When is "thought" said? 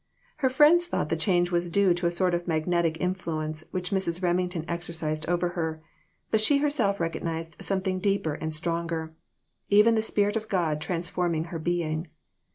0.87-1.09